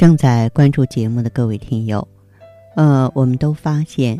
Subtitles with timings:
[0.00, 2.08] 正在关注节目的各位听友，
[2.74, 4.18] 呃，我们都发现，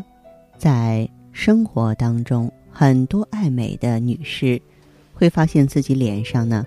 [0.55, 4.61] 在生活当中，很多爱美的女士
[5.11, 6.63] 会发现自己脸上呢，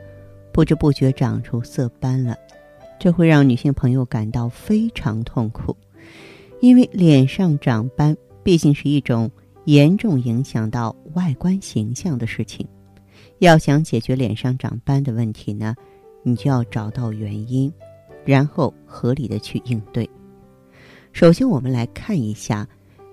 [0.52, 2.36] 不知不觉长出色斑了，
[2.98, 5.76] 这会让女性朋友感到非常痛苦，
[6.60, 9.30] 因为脸上长斑毕竟是一种
[9.66, 12.66] 严重影响到外观形象的事情。
[13.38, 15.76] 要想解决脸上长斑的问题呢，
[16.24, 17.72] 你就要找到原因。
[18.24, 20.08] 然后合理的去应对。
[21.12, 22.66] 首先，我们来看一下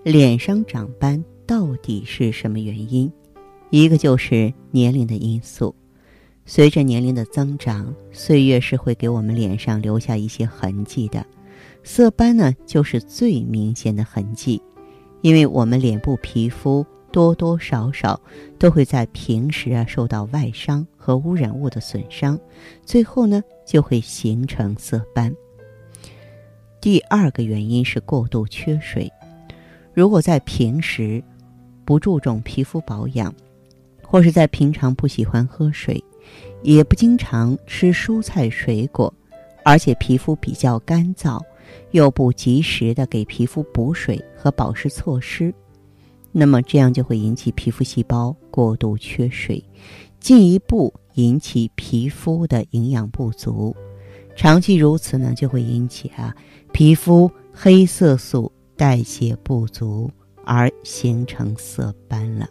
[0.04, 3.12] 脸上长斑到底是什么原因。
[3.70, 5.74] 一个就是年龄的因素，
[6.46, 11.26] 随着年龄的增长，岁月是会给我们脸上留下一些痕迹的。
[11.84, 14.62] 色斑呢，就是最明显的痕迹，
[15.22, 18.20] 因为我们脸部皮肤多多少少
[18.58, 22.40] 都会在平时啊受到外伤和污染物的损伤，
[22.84, 23.44] 最后呢。
[23.72, 25.34] 就会形成色斑。
[26.82, 29.10] 第二个原因是过度缺水。
[29.94, 31.24] 如果在平时
[31.86, 33.34] 不注重皮肤保养，
[34.04, 36.04] 或是在平常不喜欢喝水，
[36.64, 39.14] 也不经常吃蔬菜水果，
[39.64, 41.42] 而且皮肤比较干燥，
[41.92, 45.54] 又不及时的给皮肤补水和保湿措施，
[46.34, 49.64] 那么这样就会引起皮肤细胞过度缺水，
[50.20, 50.94] 进一步。
[51.16, 53.76] 引起皮肤的营养不足，
[54.36, 56.36] 长期如此呢，就会引起啊
[56.72, 60.10] 皮肤黑色素代谢不足
[60.46, 62.48] 而形成色斑了。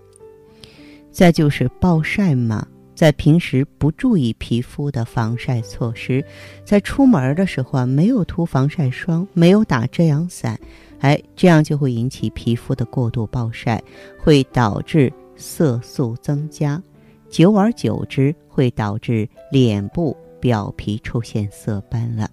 [1.10, 6.24] 再就是暴晒嘛，在平时不注意皮肤的防晒措施，
[6.64, 10.60] 在出门的时候啊没有涂防晒霜，没有打遮阳伞，
[11.00, 13.82] 哎，这样就会引起皮肤的过度暴晒，
[14.18, 16.80] 会导致色素增加。
[17.30, 22.28] 久而久之，会导致脸部表皮出现色斑了。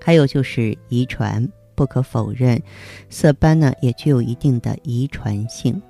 [0.00, 2.60] 还有就是遗传，不可否认，
[3.08, 5.80] 色斑呢也具有一定的遗传性。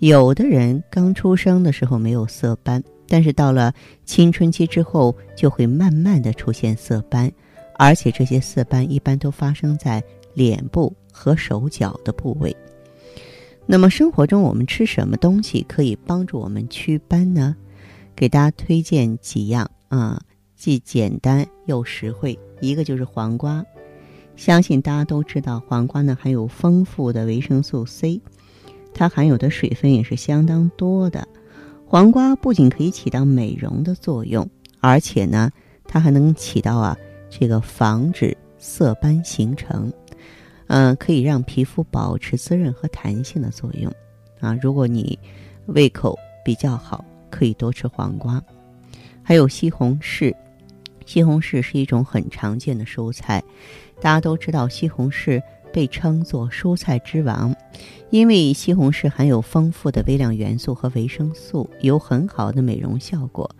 [0.00, 3.72] 有的人刚出生的时候没有色斑，但是到了
[4.04, 7.30] 青春期之后，就会慢慢的出现色斑，
[7.76, 10.02] 而且这些色斑一般都发生在
[10.34, 12.54] 脸部和手脚的部位。
[13.66, 17.56] 那么生活中我们吃什么东西可以帮助我们祛斑呢？
[18.14, 20.20] 给大家推荐几样啊，
[20.54, 22.38] 既简单又实惠。
[22.60, 23.64] 一个就是黄瓜，
[24.36, 28.20] 相信大家都知道，黄瓜呢含有丰富的维生素 C，
[28.92, 31.26] 它含有的水分也是相当多的。
[31.86, 34.48] 黄瓜不仅可以起到美容的作用，
[34.80, 35.50] 而且呢，
[35.86, 36.96] 它还能起到啊
[37.30, 39.92] 这个防止色斑形成。
[40.66, 43.92] 嗯，可以让皮肤保持滋润和弹性的作用，
[44.40, 45.18] 啊，如果你
[45.66, 48.42] 胃口比较好，可以多吃黄瓜。
[49.22, 50.34] 还有西红柿，
[51.06, 53.42] 西红柿是一种很常见的蔬菜，
[54.00, 55.40] 大家都知道西红柿
[55.72, 57.54] 被称作蔬菜之王，
[58.10, 63.50] 因为西红柿含有丰富的微量元素和维生素，有很好的美容效果。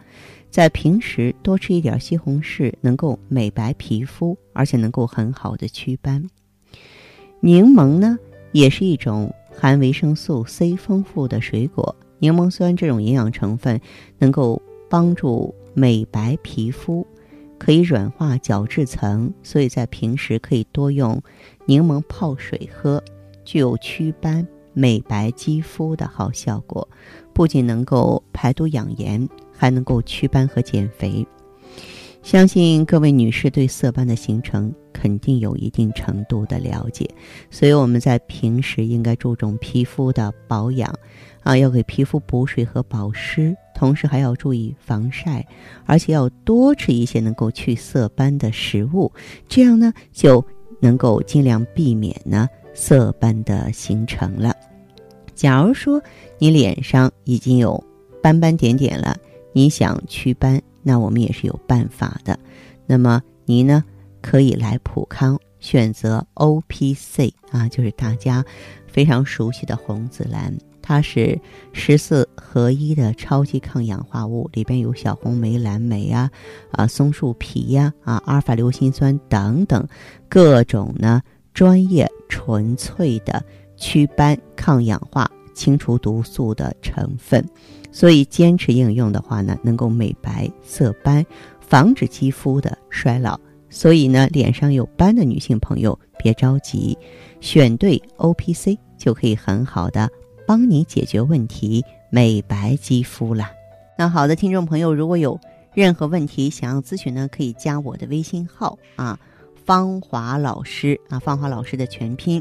[0.50, 6.24] 在平时多吃一点西红柿，能够美白皮肤，而且能够很好的祛斑。
[7.44, 8.18] 柠檬呢，
[8.52, 11.94] 也是一种含维生素 C 丰富的水果。
[12.18, 13.78] 柠檬酸这种营养成分
[14.18, 17.06] 能够帮助美白皮肤，
[17.58, 21.22] 可以软化角质层，所以在平时可以多用
[21.66, 23.04] 柠檬泡水喝，
[23.44, 26.88] 具有祛斑、美白肌肤的好效果。
[27.34, 31.26] 不仅能够排毒养颜，还能够祛斑和减肥。
[32.24, 37.06] 相信各位女士对色斑的形成肯定有一定程度的了解，
[37.50, 40.90] 所以我们在平时应该注重皮肤的保养，
[41.42, 45.46] 啊，要给皮肤补水和保湿，同时还要注意防晒，
[45.84, 49.12] 而且要多吃一些能够去色斑的食物，
[49.46, 50.42] 这样呢就
[50.80, 54.56] 能够尽量避免呢色斑的形成了。
[55.34, 56.02] 假如说
[56.38, 57.84] 你脸上已经有
[58.22, 59.14] 斑斑点点了，
[59.52, 60.58] 你想祛斑？
[60.84, 62.38] 那我们也是有办法的，
[62.86, 63.82] 那么你呢
[64.22, 68.44] 可以来普康选择 O P C 啊，就是大家
[68.86, 71.40] 非常熟悉的红紫蓝，它是
[71.72, 76.30] 十四合一的超级抗氧化物，里边有小红莓、蓝莓啊、
[76.70, 79.86] 啊松树皮呀、啊阿尔法硫辛酸等等
[80.28, 81.22] 各种呢
[81.54, 83.42] 专业纯粹的
[83.76, 87.44] 祛斑、抗氧化、清除毒素的成分。
[87.90, 91.24] 所以坚持应用的话呢，能够美白色斑，
[91.60, 93.38] 防止肌肤的衰老。
[93.70, 96.96] 所以呢，脸上有斑的女性朋友别着急，
[97.40, 100.08] 选对 O P C 就可以很好的
[100.46, 103.50] 帮你解决问题，美白肌肤啦。
[103.98, 105.40] 那好的，听众朋友，如果有
[105.72, 109.18] 任何问题想要咨询呢，可以加我的微信号啊，
[109.64, 112.40] 芳华老师啊，芳华老师的全拼，